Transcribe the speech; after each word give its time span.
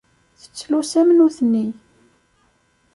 Tettlus 0.41 0.91
am 0.99 1.09
nutni. 1.17 1.65